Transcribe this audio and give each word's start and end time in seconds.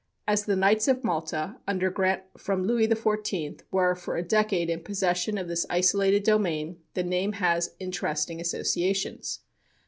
As 0.27 0.45
the 0.45 0.55
Knights 0.55 0.87
of 0.87 1.03
Malta, 1.03 1.57
under 1.67 1.91
grant 1.91 2.23
from 2.35 2.63
Louis 2.65 2.87
XIV, 2.87 3.59
were 3.69 3.93
for 3.93 4.17
a 4.17 4.23
decade 4.23 4.67
in 4.67 4.79
possession 4.79 5.37
of 5.37 5.47
this 5.47 5.67
isolated 5.69 6.23
domain, 6.23 6.79
the 6.95 7.03
name 7.03 7.33
has 7.33 7.75
interesting 7.79 8.41
associations. 8.41 9.41